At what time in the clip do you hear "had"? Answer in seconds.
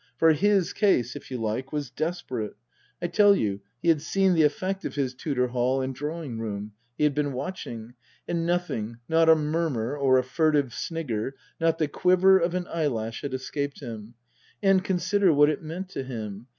3.89-4.01, 7.03-7.13, 13.21-13.35